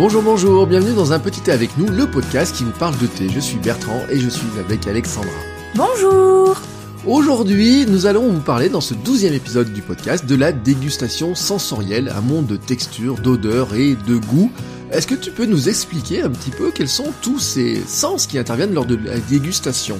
[0.00, 3.06] Bonjour, bonjour, bienvenue dans un petit thé avec nous, le podcast qui vous parle de
[3.06, 3.28] thé.
[3.28, 5.28] Je suis Bertrand et je suis avec Alexandra.
[5.74, 6.58] Bonjour
[7.04, 12.10] Aujourd'hui, nous allons vous parler dans ce douzième épisode du podcast de la dégustation sensorielle,
[12.16, 14.50] un monde de textures, d'odeurs et de goût.
[14.90, 18.38] Est-ce que tu peux nous expliquer un petit peu quels sont tous ces sens qui
[18.38, 19.98] interviennent lors de la dégustation?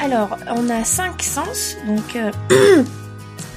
[0.00, 2.16] Alors, on a cinq sens, donc...
[2.16, 2.82] euh,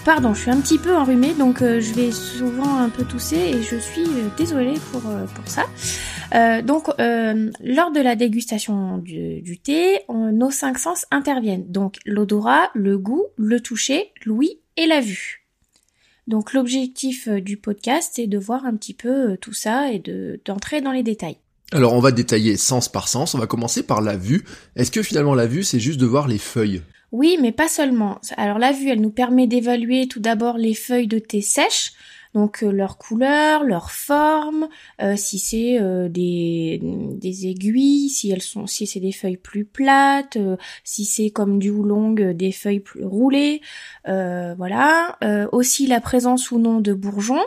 [0.03, 3.35] Pardon, je suis un petit peu enrhumée, donc euh, je vais souvent un peu tousser
[3.35, 5.65] et je suis euh, désolée pour, euh, pour ça.
[6.63, 11.69] Donc, lors de la dégustation du, thé, nos cinq sens interviennent.
[11.69, 15.45] Donc, l'odorat, le goût, le toucher, l'ouïe et la vue.
[16.27, 20.79] Donc, l'objectif du podcast, c'est de voir un petit peu tout ça et de d'entrer
[20.79, 21.37] dans les détails.
[21.73, 24.43] Alors on va détailler sens par sens, on va commencer par la vue.
[24.75, 26.81] Est-ce que finalement la vue c'est juste de voir les feuilles?
[27.11, 28.19] Oui, mais pas seulement.
[28.37, 31.91] Alors la vue, elle nous permet d'évaluer tout d'abord les feuilles de thé sèches,
[32.33, 34.69] donc euh, leur couleur, leur forme,
[35.01, 36.79] euh, si c'est euh, des,
[37.47, 41.69] aiguilles, si elles sont, si c'est des feuilles plus plates, euh, si c'est comme du
[41.69, 43.61] oolong des feuilles plus roulées,
[44.05, 45.17] voilà.
[45.51, 47.45] Aussi la présence ou non de bourgeons.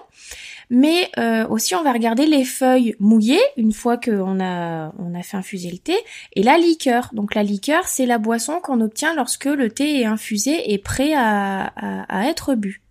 [0.70, 1.10] Mais
[1.50, 5.70] aussi on va regarder les feuilles mouillées une fois qu'on a on a fait infuser
[5.70, 5.96] le thé
[6.34, 7.10] et la liqueur.
[7.12, 11.12] Donc la liqueur, c'est la boisson qu'on obtient lorsque le thé est infusé et prêt
[11.14, 11.66] à-
[12.08, 12.83] à être bu.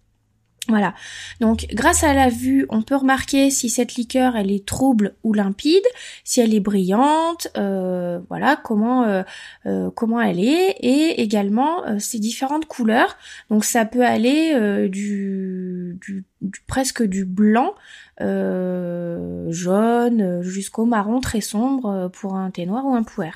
[0.70, 0.94] Voilà.
[1.42, 5.34] Donc grâce à la vue, on peut remarquer si cette liqueur elle est trouble ou
[5.34, 5.84] limpide,
[6.24, 9.24] si elle est brillante, euh, voilà comment euh,
[9.66, 13.18] euh, comment elle est et également ses différentes couleurs.
[13.50, 16.24] Donc ça peut aller du, du,
[16.66, 17.76] presque du blanc
[19.50, 23.32] jaune jusqu'au marron très sombre pour un thé noir ou un puer.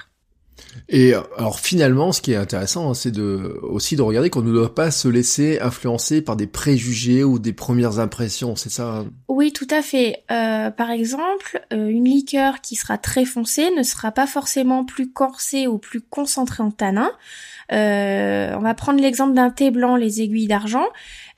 [0.90, 4.42] Et euh, alors finalement, ce qui est intéressant, hein, c'est de aussi de regarder qu'on
[4.42, 9.00] ne doit pas se laisser influencer par des préjugés ou des premières impressions, c'est ça
[9.00, 9.08] hein?
[9.28, 10.24] Oui, tout à fait.
[10.32, 15.12] Euh, par exemple, euh, une liqueur qui sera très foncée ne sera pas forcément plus
[15.12, 17.12] corsée ou plus concentrée en tanin.
[17.72, 20.86] Euh, on va prendre l'exemple d'un thé blanc, les aiguilles d'argent,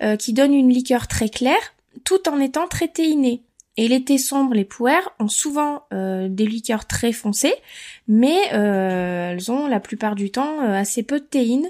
[0.03, 3.41] euh, qui donne une liqueur très claire, tout en étant très théinée.
[3.81, 7.53] Et les thés sombres, les puers, ont souvent euh, des liqueurs très foncées,
[8.09, 11.69] mais euh, elles ont la plupart du temps euh, assez peu de théine,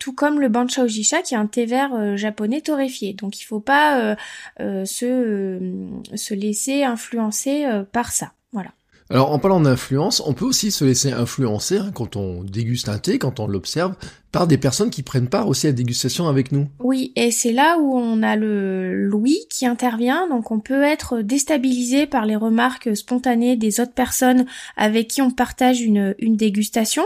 [0.00, 3.12] tout comme le banchaojisha qui est un thé vert japonais torréfié.
[3.12, 4.16] Donc il faut pas
[4.58, 5.60] se,
[6.16, 8.32] se laisser influencer par ça.
[8.52, 8.70] Voilà.
[9.10, 12.98] Alors en parlant d'influence, on peut aussi se laisser influencer hein, quand on déguste un
[12.98, 13.94] thé, quand on l'observe,
[14.34, 16.66] par des personnes qui prennent part aussi à la dégustation avec nous.
[16.80, 21.20] Oui, et c'est là où on a le l'ouïe qui intervient, donc on peut être
[21.20, 24.44] déstabilisé par les remarques spontanées des autres personnes
[24.76, 27.04] avec qui on partage une, dégustation.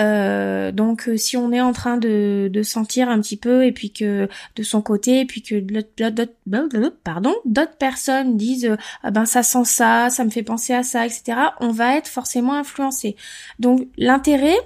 [0.00, 3.90] Euh, donc euh, si on est en train de, sentir un petit peu et puis
[3.92, 9.26] que de son côté et puis que d'autres- pardon d'autres personnes disent euh, ah ben
[9.26, 11.38] ça sent ça, ça me fait penser à ça, etc.
[11.60, 13.14] On va être forcément influencé.
[13.58, 14.56] Donc l'intérêt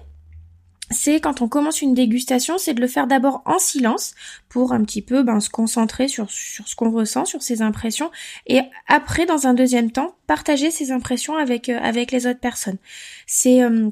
[0.90, 4.14] c'est quand on commence une dégustation, c'est de le faire d'abord en silence
[4.48, 8.10] pour un petit peu ben, se concentrer sur, sur ce qu'on ressent, sur ses impressions,
[8.46, 12.78] et après, dans un deuxième temps, partager ses impressions avec, euh, avec les autres personnes.
[13.26, 13.90] C'est euh,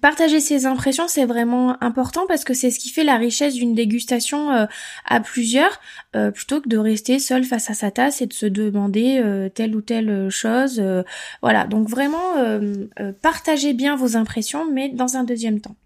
[0.00, 3.74] partager ses impressions, c'est vraiment important parce que c'est ce qui fait la richesse d'une
[3.74, 4.66] dégustation euh,
[5.06, 5.80] à plusieurs,
[6.16, 9.48] euh, plutôt que de rester seul face à sa tasse et de se demander euh,
[9.48, 10.78] telle ou telle chose.
[10.80, 11.02] euh,
[11.40, 12.86] voilà, donc vraiment euh,
[13.22, 15.76] partagez bien vos impressions, mais dans un deuxième temps.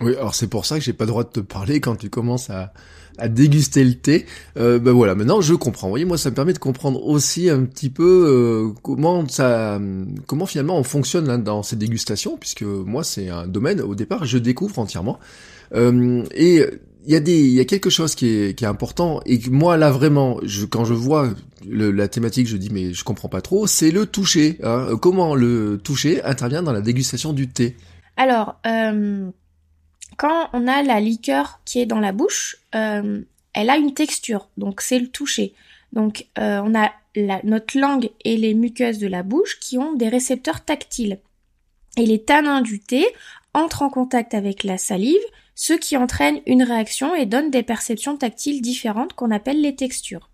[0.00, 2.08] Oui, alors c'est pour ça que j'ai pas le droit de te parler quand tu
[2.08, 2.72] commences à,
[3.18, 4.24] à déguster le thé.
[4.56, 5.88] Euh, ben voilà, maintenant je comprends.
[5.88, 9.78] Vous voyez, moi ça me permet de comprendre aussi un petit peu euh, comment ça,
[10.26, 14.24] comment finalement on fonctionne là, dans ces dégustations, puisque moi c'est un domaine au départ
[14.24, 15.18] je découvre entièrement.
[15.74, 16.64] Euh, et
[17.04, 19.38] il y a des, il y a quelque chose qui est, qui est important et
[19.50, 21.28] moi là vraiment, je, quand je vois
[21.68, 23.66] le- la thématique, je dis mais je comprends pas trop.
[23.66, 24.58] C'est le toucher.
[24.62, 27.76] Hein, comment le toucher intervient dans la dégustation du thé?
[28.16, 29.30] Alors, euh,
[30.20, 33.22] quand on a la liqueur qui est dans la bouche, euh,
[33.54, 35.54] elle a une texture, donc c'est le toucher.
[35.94, 36.92] Donc euh, on a
[37.42, 41.20] notre langue et les muqueuses de la bouche qui ont des récepteurs tactiles.
[41.96, 43.06] Et les tanins du thé
[43.54, 45.16] entrent en contact avec la salive,
[45.54, 50.28] ce qui entraîne une réaction et donne des perceptions tactiles différentes qu'on appelle les textures.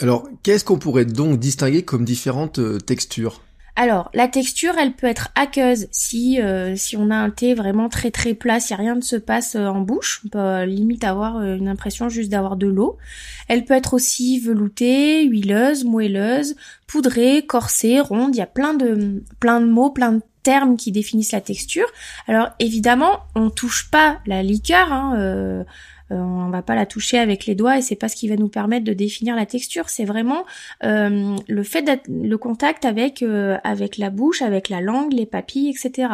[0.00, 3.42] Alors, qu'est-ce qu'on pourrait donc distinguer comme différentes euh, textures?
[3.76, 7.88] Alors, la texture, elle peut être aqueuse si euh, si on a un thé vraiment
[7.88, 11.04] très très plat, si rien ne se passe euh, en bouche, on peut euh, limite
[11.04, 12.98] avoir euh, une impression juste d'avoir de l'eau.
[13.46, 16.56] Elle peut être aussi veloutée, huileuse, moelleuse,
[16.88, 18.34] poudrée, corsée, ronde.
[18.34, 21.86] Il y a plein de plein de mots, plein de termes qui définissent la texture.
[22.26, 24.92] Alors évidemment, on touche pas la liqueur.
[24.92, 25.64] Hein,
[26.10, 28.48] on va pas la toucher avec les doigts et c'est pas ce qui va nous
[28.48, 29.88] permettre de définir la texture.
[29.88, 30.44] C'est vraiment
[30.82, 33.22] le fait d'être le contact avec
[33.64, 36.08] avec la bouche, avec la langue, les papilles, etc.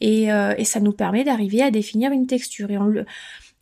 [0.00, 2.70] Et, et ça nous permet d'arriver à définir une texture.
[2.70, 3.04] Et on le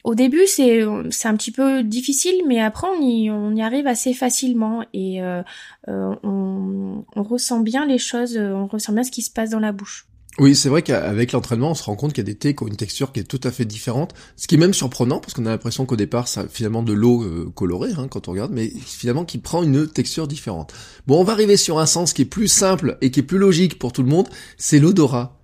[0.03, 0.81] au début, c'est
[1.11, 5.23] c'est un petit peu difficile, mais après on y on y arrive assez facilement et
[5.23, 5.43] euh,
[5.88, 9.61] euh, on, on, ressent bien les choses, on ressent bien ce qui se passe dans
[9.61, 10.06] la bouche.
[10.40, 12.64] Oui, c'est vrai qu'avec l'entraînement, on se rend compte qu'il y a des thés qui
[12.64, 15.34] ont une texture qui est tout à fait différente, ce qui est même surprenant parce
[15.34, 18.50] qu'on a l'impression qu'au départ, ça finalement de l'eau euh, colorée hein, quand on regarde,
[18.50, 20.72] mais finalement qui prend une texture différente.
[21.06, 23.38] Bon, on va arriver sur un sens qui est plus simple et qui est plus
[23.38, 25.37] logique pour tout le monde, c'est l'odorat.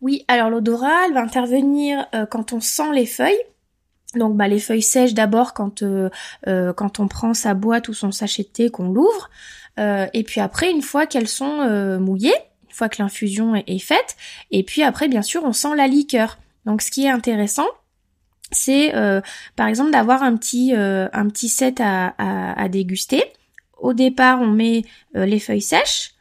[0.00, 3.38] Oui, alors l'odorat, elle va intervenir quand on sent les feuilles.
[4.14, 6.10] Donc bah, les feuilles sèches d'abord quand euh,
[6.48, 9.30] euh, quand on prend sa boîte ou son sachet de thé qu'on l'ouvre
[9.78, 12.34] euh, et puis après une fois qu'elles sont mouillées,
[12.70, 14.16] une fois que l'infusion est, faite
[14.50, 16.38] et puis après bien sûr on sent la liqueur.
[16.66, 17.66] Donc ce qui est intéressant
[18.52, 18.92] c'est
[19.56, 23.22] par exemple d'avoir un petit un petit set à, à, déguster.
[23.78, 24.84] Au départ on met
[25.14, 26.14] les feuilles sèches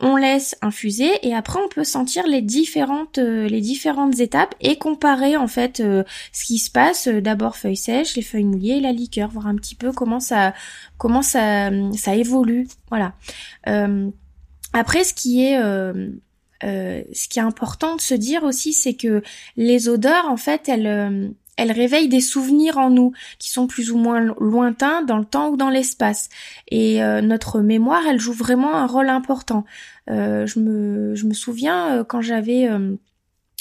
[0.00, 4.76] on laisse infuser et après on peut sentir les différentes euh, les différentes étapes et
[4.76, 8.80] comparer en fait euh, ce qui se passe euh, d'abord feuilles sèches, les feuilles mouillées,
[8.80, 10.54] la liqueur, voir un petit peu comment ça
[10.98, 12.66] comment ça ça évolue.
[12.88, 13.12] Voilà.
[14.72, 15.58] Après ce qui est
[16.62, 19.22] ce qui est important de se dire aussi, c'est que
[19.56, 23.98] les odeurs, en fait, elles, elle réveille des souvenirs en nous qui sont plus ou
[23.98, 26.30] moins lointains dans le temps ou dans l'espace.
[26.70, 29.66] Et euh, notre mémoire, elle joue vraiment un rôle important.
[30.08, 32.66] Euh, je, me, je me souviens euh, quand j'avais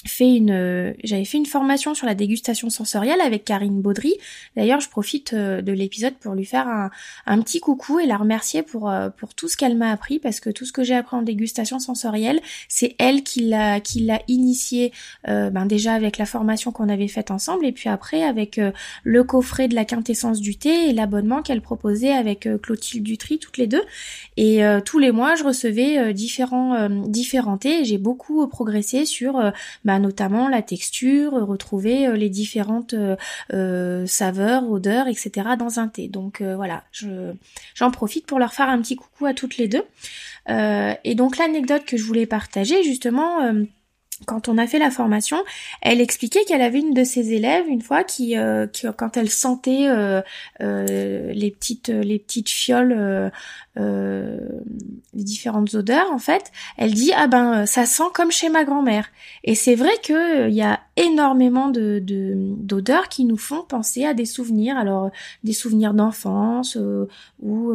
[0.05, 4.13] fait une euh, j'avais fait une formation sur la dégustation sensorielle avec Karine Baudry.
[4.55, 6.89] D'ailleurs, je profite euh, de l'épisode pour lui faire un,
[7.25, 10.39] un, petit coucou et la remercier pour euh, pour tout ce qu'elle m'a appris parce
[10.39, 14.21] que tout ce que j'ai appris en dégustation sensorielle, c'est elle qui l'a qui l'a
[14.27, 14.91] initié
[15.25, 18.59] ben déjà avec la formation qu'on avait faite ensemble et puis après avec
[19.03, 23.57] le coffret de la quintessence du thé et l'abonnement qu'elle proposait avec Clotilde Dutry toutes
[23.57, 23.83] les deux
[24.37, 29.51] et tous les mois, je recevais différents différents thés et j'ai beaucoup progressé sur
[29.89, 33.15] bah, notamment la texture, retrouver euh, les différentes euh,
[33.53, 35.31] euh, saveurs, odeurs, etc.
[35.57, 36.07] dans un thé.
[36.07, 37.33] Donc voilà, je
[37.73, 39.83] j'en profite pour leur faire un petit coucou à toutes les deux.
[40.47, 43.51] et donc l'anecdote que je voulais partager justement
[44.25, 45.37] quand on a fait la formation,
[45.81, 49.87] elle expliquait qu'elle avait une de ses élèves une fois qui, euh, quand elle sentait
[49.87, 50.21] euh,
[50.61, 53.31] euh, les petites fioles,
[53.79, 59.07] les différentes odeurs en fait, elle dit ah ben ça sent comme chez ma grand-mère.
[59.43, 62.01] Et c'est vrai que il y a énormément de
[62.57, 65.11] d'odeurs qui nous font penser à des souvenirs, alors
[65.43, 66.77] des souvenirs d'enfance
[67.41, 67.73] ou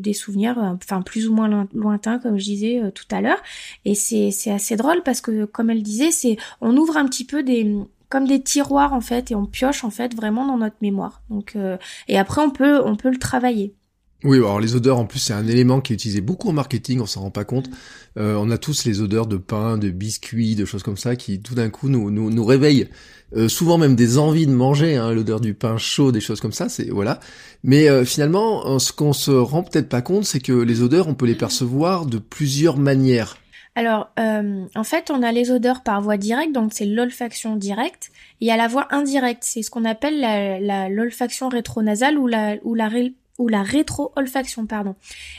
[0.00, 3.42] des souvenirs enfin plus ou moins lointains comme je disais tout à l'heure.
[3.84, 7.24] Et c'est c'est assez drôle parce que comme elle disait, c'est on ouvre un petit
[7.24, 7.74] peu des
[8.08, 11.22] comme des tiroirs en fait et on pioche en fait vraiment dans notre mémoire.
[11.30, 11.76] Donc euh,
[12.08, 13.74] et après on peut on peut le travailler.
[14.24, 17.00] Oui, alors les odeurs en plus c'est un élément qui est utilisé beaucoup en marketing,
[17.00, 17.68] on s'en rend pas compte.
[18.16, 21.40] Euh, on a tous les odeurs de pain, de biscuits, de choses comme ça qui
[21.40, 22.88] tout d'un coup nous nous, nous réveillent.
[23.36, 26.52] Euh, souvent même des envies de manger, hein, l'odeur du pain chaud, des choses comme
[26.52, 27.20] ça, c'est voilà.
[27.62, 31.26] Mais finalement, ce qu'on se rend peut-être pas compte, c'est que les odeurs, on peut
[31.26, 33.36] les percevoir de plusieurs manières.
[33.76, 38.10] Alors, euh, en fait, on a les odeurs par voie directe, donc c'est l'olfaction directe.
[38.40, 42.74] Et à la voie indirecte, c'est ce qu'on appelle la, l'olfaction rétronasale ou la, ou
[42.74, 42.88] la,
[43.38, 44.94] ou la rétro-olfaction, pardon.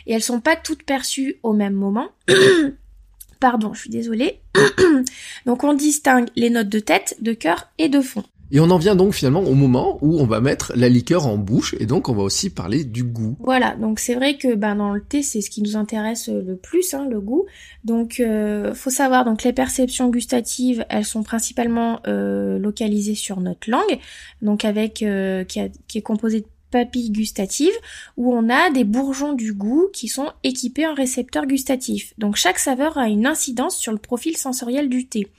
[0.06, 2.10] Et elles sont pas toutes perçues au même moment.
[3.40, 4.40] pardon, je suis désolée.
[5.46, 8.24] donc on distingue les notes de tête, de cœur et de fond.
[8.52, 11.38] Et on en vient donc finalement au moment où on va mettre la liqueur en
[11.38, 13.36] bouche et donc on va aussi parler du goût.
[13.40, 16.56] Voilà, donc c'est vrai que ben, dans le thé c'est ce qui nous intéresse le
[16.56, 17.46] plus, hein, le goût.
[17.84, 23.70] Donc euh, faut savoir donc les perceptions gustatives elles sont principalement euh, localisées sur notre
[23.70, 24.00] langue,
[24.44, 27.74] donc avec euh, qui, qui est composée de papilles gustatives
[28.18, 32.14] où on a des bourgeons du goût qui sont équipés en récepteurs gustatifs.
[32.18, 35.32] Donc chaque saveur a une incidence sur le profil sensoriel du thé.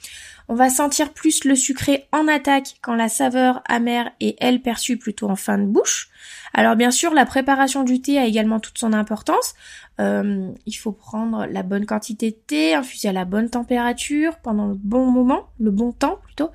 [0.49, 4.97] On va sentir plus le sucré en attaque quand la saveur amère est elle perçue
[4.97, 6.09] plutôt en fin de bouche.
[6.55, 9.55] Alors bien sûr, la préparation du thé a également toute son importance.
[10.01, 14.69] Euh, il faut prendre la bonne quantité de thé, infuser à la bonne température pendant
[14.69, 16.51] le bon moment, le bon temps plutôt.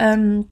[0.00, 0.42] Euh,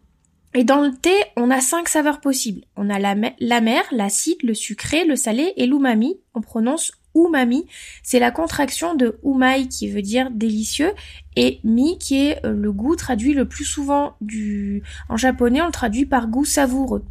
[0.55, 2.63] et dans le thé, on a cinq saveurs possibles.
[2.77, 6.21] On a l'amer, l'acide, le sucré, le salé et l'umami.
[6.35, 7.67] On prononce umami.
[8.03, 10.93] C'est la contraction de umai qui veut dire délicieux
[11.37, 15.67] et mi qui est euh, le goût traduit le plus souvent du en japonais on
[15.67, 17.05] le traduit par goût savoureux.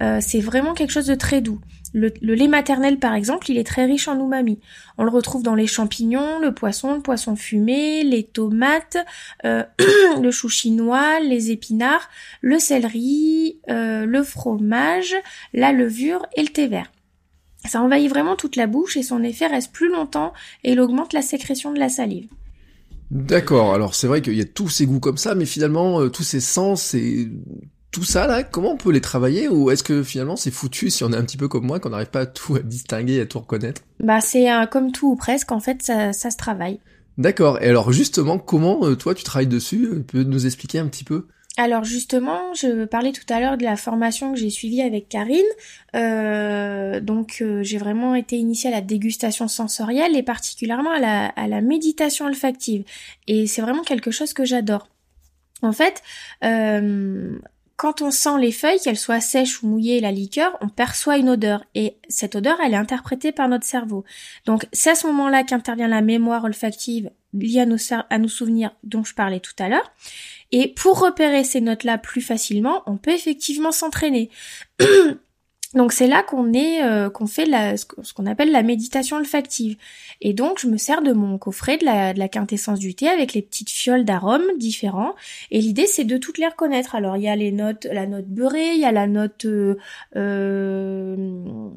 [0.00, 1.60] Euh, c'est vraiment quelque chose de très doux.
[1.94, 4.58] Le, lait maternel, par exemple, il est très riche en umami.
[4.98, 8.98] On le retrouve dans les champignons, le poisson, le poisson fumé, les tomates,
[9.44, 9.64] euh,
[10.20, 12.08] le chou chinois, les épinards,
[12.40, 15.14] le céleri, euh, le fromage,
[15.54, 16.90] la levure et le thé vert.
[17.68, 20.32] Ça envahit vraiment toute la bouche et son effet reste plus longtemps
[20.64, 22.28] et il augmente la sécrétion de la salive.
[23.10, 26.10] D'accord, alors c'est vrai qu'il y a tous ces goûts comme ça, mais finalement, euh,
[26.10, 27.30] tous ces sens, et
[27.90, 31.04] tout ça là, comment on peut les travailler ou est-ce que finalement c'est foutu si
[31.04, 33.26] on est un petit peu comme moi qu'on n'arrive pas à tout à distinguer, à
[33.26, 33.80] tout reconnaître?
[34.00, 36.80] Bah c'est comme tout ou presque, en fait ça, ça se travaille.
[37.16, 37.60] D'accord.
[37.62, 39.88] Et alors justement, comment euh, toi tu travailles dessus?
[39.90, 41.26] Tu peux nous expliquer un petit peu?
[41.58, 45.42] Alors justement, je parlais tout à l'heure de la formation que j'ai suivie avec Karine.
[45.96, 51.60] Euh, donc euh, j'ai vraiment été initiée à la dégustation sensorielle et particulièrement à la,
[51.60, 52.84] méditation olfactive.
[53.26, 54.88] Et c'est vraiment quelque chose que j'adore.
[55.60, 56.04] En fait,
[56.44, 57.36] euh,
[57.74, 61.28] quand on sent les feuilles, qu'elles soient sèches ou mouillées, la liqueur, on perçoit une
[61.28, 61.64] odeur.
[61.74, 64.04] Et cette odeur, elle est interprétée par notre cerveau.
[64.46, 67.76] Donc c'est à ce moment-là qu'intervient la mémoire olfactive liée à nos,
[68.10, 69.92] à nos souvenirs dont je parlais tout à l'heure.
[70.52, 74.30] Et pour repérer ces notes-là plus facilement, on peut effectivement s'entraîner.
[75.74, 77.44] Donc c'est là qu'on est, euh, qu'on fait
[77.76, 79.76] ce qu'on appelle la méditation olfactive.
[80.22, 83.08] Et donc je me sers de mon coffret de la, de la quintessence du thé
[83.08, 85.14] avec les petites fioles d'arômes différents.
[85.50, 86.94] Et l'idée c'est de toutes les reconnaître.
[86.94, 89.76] Alors il y a les notes, la note beurrée, il y a la note euh,
[90.16, 91.68] euh,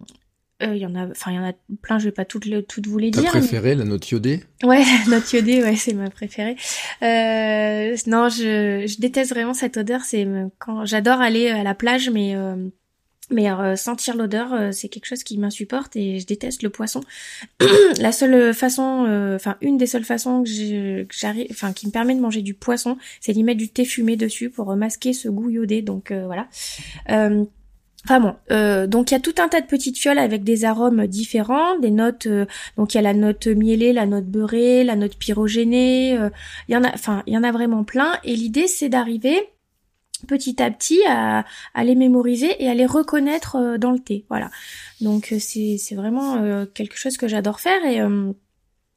[0.63, 1.99] il y en a, enfin il y en a plein.
[1.99, 3.23] Je vais pas toutes, toutes vous les dire.
[3.23, 6.55] Ta préférée, la note iodée Ouais, la note iodée, ouais, c'est ma préférée.
[7.01, 10.01] Euh, non, je, je déteste vraiment cette odeur.
[10.01, 10.27] C'est
[10.59, 12.35] quand j'adore aller à la plage, mais
[13.31, 17.01] mais euh, sentir l'odeur, euh, c'est quelque chose qui m'insupporte et je déteste le poisson.
[17.99, 22.13] la seule façon, euh, enfin une des seules façons que j'arrive, enfin qui me permet
[22.13, 25.49] de manger du poisson, c'est d'y mettre du thé fumé dessus pour masquer ce goût
[25.49, 25.81] iodé.
[25.81, 26.47] Donc voilà.
[28.05, 31.05] Enfin bon, donc il y a tout un tas de petites fioles avec des arômes
[31.05, 32.27] différents, des notes.
[32.75, 36.13] donc il y a la note mielée, la note beurrée, la note pyrogénée.
[36.67, 38.17] Il y en a, enfin il y en a vraiment plein.
[38.23, 39.47] Et l'idée c'est d'arriver
[40.27, 41.45] petit à petit à,
[41.83, 44.25] les mémoriser et à les reconnaître euh, dans le thé.
[44.29, 44.49] Voilà.
[44.99, 47.99] Donc euh, c'est c'est vraiment euh, quelque chose que j'adore faire et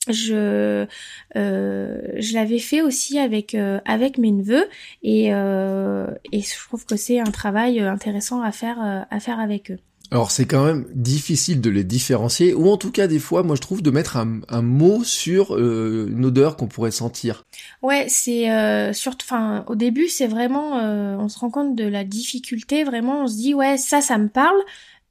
[0.08, 0.86] je
[1.34, 4.66] je l'avais fait aussi avec avec mes neveux
[5.02, 9.78] et et je trouve que c'est un travail intéressant à faire à faire avec eux.
[10.10, 13.56] Alors c'est quand même difficile de les différencier, ou en tout cas des fois, moi
[13.56, 17.42] je trouve de mettre un, mot sur euh, une odeur qu'on pourrait sentir.
[17.82, 21.84] Ouais, c'est euh, surtout, enfin au début c'est vraiment, euh, on se rend compte de
[21.84, 24.60] la difficulté, vraiment on se dit ouais ça ça me parle,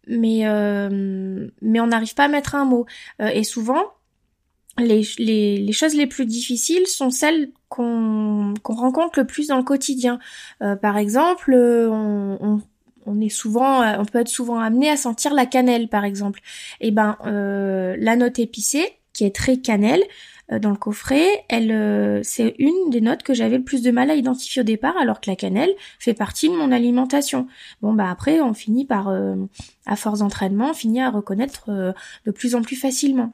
[0.08, 2.86] mais euh, mais on n'arrive pas à mettre un mot.
[3.20, 3.84] et souvent
[4.78, 9.64] les, les, les, choses les plus difficiles sont celles qu'on rencontre le plus dans le
[9.64, 10.20] quotidien.
[10.82, 12.62] par exemple, on, on
[13.06, 16.42] on est souvent, euh, on peut être souvent amené à sentir la cannelle, par exemple.
[16.82, 20.02] Et eh ben, euh, la note épicée, qui est très cannelle,
[20.52, 24.10] euh, dans le coffret, elle, c'est une des notes que j'avais le plus de mal
[24.10, 27.48] à identifier au départ, alors que la cannelle fait partie de mon alimentation.
[27.82, 29.14] Bon bah après, on finit par,
[29.86, 31.94] à force d'entraînement, finit à reconnaître
[32.26, 33.34] de plus en plus facilement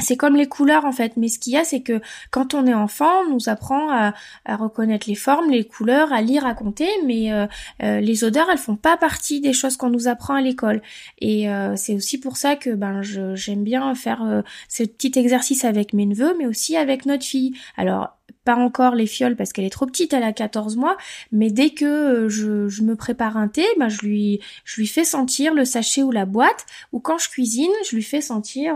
[0.00, 2.66] c'est comme les couleurs en fait, mais ce qu'il y a, c'est que quand on
[2.66, 4.12] est enfant, on nous apprend à,
[4.56, 7.46] reconnaître les formes, les couleurs, à lire, à compter, mais euh,
[7.82, 10.82] euh, les odeurs, elles font pas partie des choses qu'on nous apprend à l'école.
[11.20, 15.92] Et euh, c'est aussi pour ça que ben j'aime bien faire ce petit exercice avec
[15.92, 17.54] mes neveux, mais aussi avec notre fille.
[17.76, 20.96] Alors pas encore les fioles parce qu'elle est trop petite, elle a 14 mois,
[21.32, 25.54] mais dès que je, me prépare un thé, ben je lui je lui fais sentir
[25.54, 28.74] le sachet ou la boîte, ou quand je cuisine, je lui fais sentir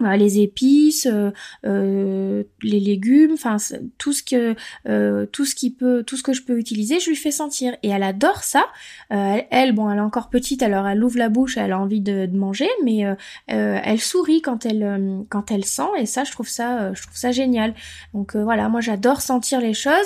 [0.00, 1.30] les épices, euh,
[1.66, 3.56] euh, les légumes, enfin
[3.98, 4.54] tout ce que
[4.88, 7.76] euh, tout ce qui peut, tout ce que je peux utiliser, je lui fais sentir
[7.82, 8.64] et elle adore ça.
[9.10, 12.26] elle, bon, elle est encore petite, alors elle ouvre la bouche, elle a envie de,
[12.26, 13.04] de manger, mais
[13.46, 17.32] elle sourit quand elle quand elle sent et ça, je trouve ça, je trouve ça
[17.32, 17.74] génial.
[18.14, 19.96] Donc voilà, moi j'adore sentir les choses.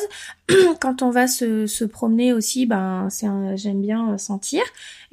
[0.81, 4.63] quand on va se, se promener aussi, ben c'est j'aime bien sentir.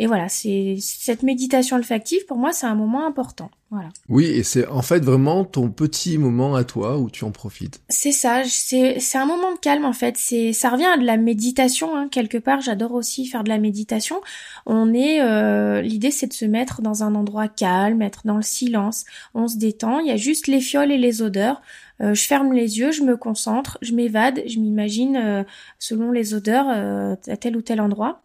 [0.01, 3.51] Et voilà, c'est cette méditation olfactive pour moi, c'est un moment important.
[3.69, 3.89] Voilà.
[4.09, 7.83] Oui, et c'est en fait vraiment ton petit moment à toi où tu en profites.
[7.87, 10.17] C'est ça, c'est c'est un moment de calme en fait.
[10.17, 12.61] C'est ça revient à de la méditation hein, quelque part.
[12.61, 14.21] J'adore aussi faire de la méditation.
[14.65, 18.41] On est euh, l'idée c'est de se mettre dans un endroit calme, être dans le
[18.41, 19.05] silence.
[19.35, 19.99] On se détend.
[19.99, 21.61] Il y a juste les fioles et les odeurs.
[22.01, 25.43] Euh, je ferme les yeux, je me concentre, je m'évade, je m'imagine euh,
[25.77, 28.23] selon les odeurs à tel ou tel endroit.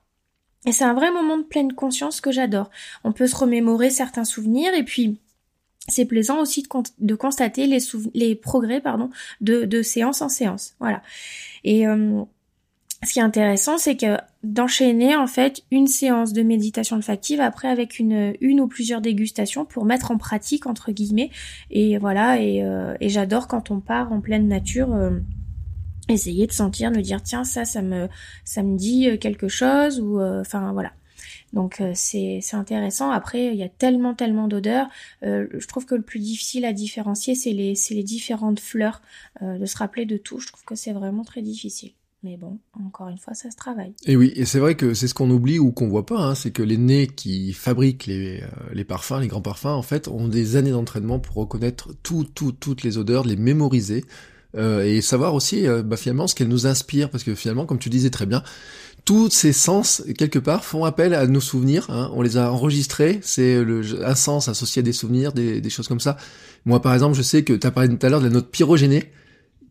[0.66, 2.70] Et c'est un vrai moment de pleine conscience que j'adore.
[3.04, 5.18] On peut se remémorer certains souvenirs et puis
[5.88, 6.66] c'est plaisant aussi
[6.98, 10.74] de, constater les, progrès pardon de, séance en séance.
[10.80, 11.02] Voilà.
[11.62, 12.22] Et euh,
[13.04, 17.68] ce qui est intéressant, c'est que d'enchaîner en fait une séance de méditation olfactive après
[17.68, 21.30] avec une ou plusieurs dégustations pour mettre en pratique entre guillemets.
[21.70, 22.40] Et voilà.
[22.40, 24.92] Et, euh, j'adore quand on part en pleine nature.
[24.92, 25.10] Euh,
[26.08, 28.08] essayer de sentir, de dire tiens ça ça me
[28.44, 30.92] ça me dit quelque chose ou enfin voilà
[31.52, 33.10] donc euh, c'est intéressant.
[33.10, 34.88] Après, il y a tellement tellement d'odeurs.
[35.22, 39.00] Euh, je trouve que le plus difficile à différencier, c'est les les différentes fleurs.
[39.42, 41.92] Euh, de se rappeler de tout, je trouve que c'est vraiment très difficile.
[42.22, 43.94] Mais bon, encore une fois, ça se travaille.
[44.04, 46.34] Et oui, et c'est vrai que c'est ce qu'on oublie ou qu'on voit pas, hein,
[46.34, 50.26] c'est que les nez qui fabriquent les, les parfums, les grands parfums, en fait, ont
[50.26, 54.04] des années d'entraînement pour reconnaître tout, tout, toutes les odeurs, les mémoriser.
[54.54, 58.10] Et savoir aussi bah, finalement ce qu'elles nous inspirent parce que finalement comme tu disais
[58.10, 58.42] très bien
[59.06, 61.86] tous ces sens, quelque part, font appel à nos souvenirs.
[61.90, 62.10] Hein.
[62.14, 63.20] On les a enregistrés.
[63.22, 63.64] C'est
[64.04, 66.16] un sens associé à des souvenirs, des, des, choses comme ça.
[66.66, 68.50] Moi, par exemple, je sais que tu as parlé tout à l'heure de la note
[68.50, 69.12] pyrogénée,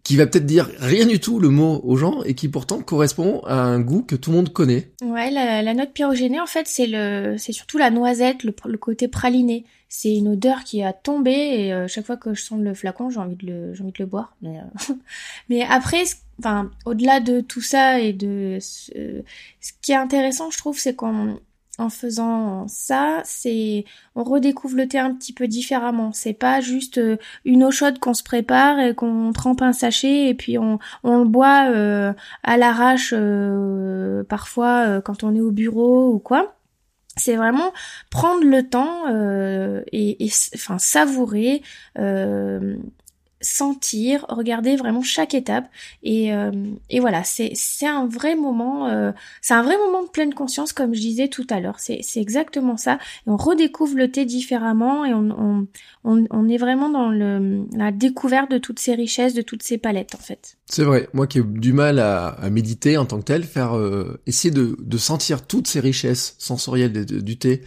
[0.05, 3.39] qui va peut-être dire rien du tout le mot aux gens et qui pourtant correspond
[3.39, 4.91] à un goût que tout le monde connaît.
[5.03, 9.07] Ouais, la, note pyrogénée, en fait, c'est le, c'est surtout la noisette, le, le côté
[9.07, 9.65] praliné.
[9.89, 13.09] C'est une odeur qui a tombé et euh, chaque fois que je sens le flacon,
[13.09, 14.35] j'ai envie de le, j'ai envie de le boire.
[14.43, 14.93] Mais, euh,
[15.49, 16.03] mais après,
[16.37, 19.23] enfin, au-delà de tout ça et de ce,
[19.59, 21.39] ce qui est intéressant, je trouve, c'est qu'on
[21.77, 26.11] en faisant ça, c'est on redécouvre le thé un petit peu différemment.
[26.13, 30.29] C'est pas juste euh, une eau chaude qu'on se prépare et qu'on trempe un sachet
[30.29, 32.13] et puis on, on le boit euh,
[32.43, 36.55] à l'arrache euh, parfois quand on est au bureau ou quoi.
[37.17, 37.71] C'est vraiment
[38.09, 39.07] prendre le temps
[39.91, 41.61] et, et, enfin savourer
[43.45, 45.69] sentir, regarder vraiment chaque étape
[46.03, 46.51] et, euh,
[46.89, 47.53] et voilà, c'est
[47.85, 49.11] un vrai moment, euh,
[49.41, 51.79] c'est un vrai moment de pleine conscience comme je disais tout à l'heure.
[51.79, 52.99] C'est exactement ça.
[53.27, 55.67] On redécouvre le thé différemment et on
[56.03, 59.77] on, on, est vraiment dans le la découverte de toutes ces richesses, de toutes ces
[59.77, 60.57] palettes en fait.
[60.65, 61.09] C'est vrai.
[61.13, 64.97] Moi qui ai du mal à, méditer en tant que tel, faire euh, essayer de
[64.97, 67.61] sentir toutes ces richesses sensorielles du thé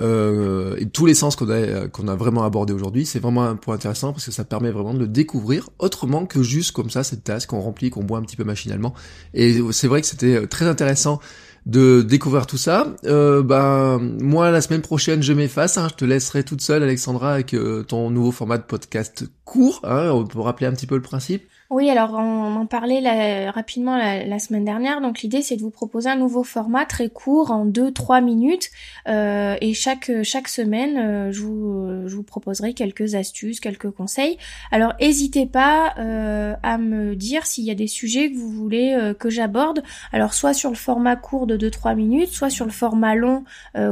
[0.00, 4.12] euh, et tous les sens qu'on a vraiment abordé aujourd'hui, c'est vraiment un point intéressant
[4.12, 7.46] parce que ça permet vraiment de le découvrir autrement que juste comme ça cette tasse
[7.46, 8.94] qu'on remplit, qu'on boit un petit peu machinalement.
[9.34, 11.20] Et c'est vrai que c'était euh, très intéressant
[11.66, 12.94] de découvrir tout ça.
[13.04, 17.34] Euh, bah moi la semaine prochaine je m'efface, hein, je te laisserai toute seule Alexandra
[17.34, 21.02] avec euh, ton nouveau format de podcast court, hein, pour rappeler un petit peu le
[21.02, 21.44] principe.
[21.70, 25.00] Oui, alors on en parlait rapidement la, semaine dernière.
[25.00, 28.70] Donc l'idée c'est de vous proposer un nouveau format très court en 2-3 minutes
[29.06, 34.38] euh, et chaque chaque semaine euh, je, vous, je vous proposerai quelques astuces, quelques conseils.
[34.70, 39.14] Alors n'hésitez pas euh, à me dire s'il y a des sujets que vous voulez
[39.18, 39.82] que j'aborde.
[40.12, 43.44] Alors soit sur le format court de 2-3 minutes, soit sur le format long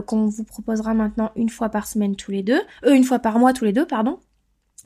[0.07, 3.53] qu'on vous proposera maintenant une fois par semaine tous les deux, une fois par mois
[3.53, 4.19] tous les deux, pardon.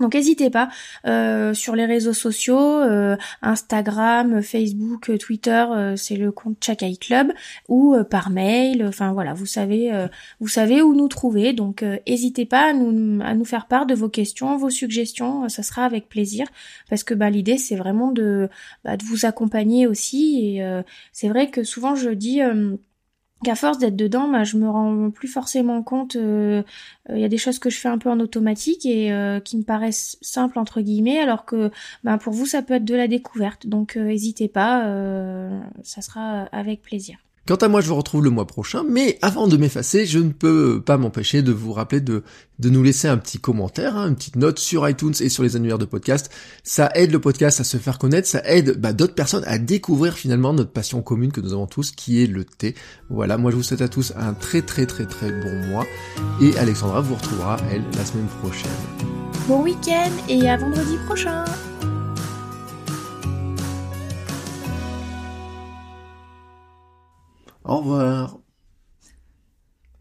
[0.01, 0.71] Donc n'hésitez pas
[1.07, 7.33] euh, sur les réseaux sociaux, euh, Instagram, Facebook, Twitter, euh, c'est le compte Chakai Club
[7.69, 8.85] ou par mail.
[8.87, 9.93] Enfin voilà, vous savez,
[10.41, 11.53] vous savez où nous trouver.
[11.53, 15.49] Donc n'hésitez pas à nous, à nous faire part de vos questions, vos suggestions.
[15.49, 16.47] ça sera avec plaisir
[16.89, 18.49] parce que bah, l'idée c'est vraiment de,
[18.85, 20.57] bah, de vous accompagner aussi.
[20.57, 20.83] Et
[21.13, 22.41] c'est vrai que souvent je dis
[23.43, 26.15] qu'à force d'être dedans, bah, je me rends plus forcément compte.
[26.15, 26.63] Il euh,
[27.11, 29.57] euh, y a des choses que je fais un peu en automatique et euh, qui
[29.57, 31.71] me paraissent simples entre guillemets, alors que
[32.05, 33.67] bah, pour vous ça peut être de la découverte.
[33.67, 34.81] Donc n'hésitez pas,
[35.83, 37.19] ça sera avec plaisir.
[37.47, 40.31] Quant à moi, je vous retrouve le mois prochain, mais avant de m'effacer, je ne
[40.31, 42.23] peux pas m'empêcher de vous rappeler de,
[42.59, 45.57] de nous laisser un petit commentaire, hein, une petite note sur iTunes et sur les
[45.57, 46.31] annuaires de podcast.
[46.63, 50.15] Ça aide le podcast à se faire connaître, ça aide bah, d'autres personnes à découvrir
[50.15, 52.75] finalement notre passion commune que nous avons tous, qui est le thé.
[53.09, 55.87] Voilà, moi je vous souhaite à tous un très très très très bon mois,
[56.41, 58.71] et Alexandra vous retrouvera, elle, la semaine prochaine.
[59.49, 61.45] Bon week-end et à vendredi prochain
[67.71, 68.37] Au revoir.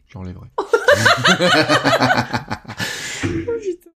[0.08, 0.48] J'enlèverai.
[0.58, 0.64] oh,